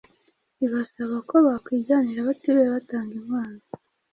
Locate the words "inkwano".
3.19-3.61